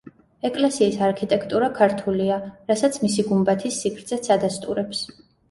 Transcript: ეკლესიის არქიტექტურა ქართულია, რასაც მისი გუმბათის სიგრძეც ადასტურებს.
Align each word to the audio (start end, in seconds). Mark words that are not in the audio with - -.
ეკლესიის 0.47 0.95
არქიტექტურა 1.07 1.67
ქართულია, 1.75 2.39
რასაც 2.73 2.99
მისი 3.05 3.27
გუმბათის 3.29 3.79
სიგრძეც 3.85 4.33
ადასტურებს. 4.39 5.05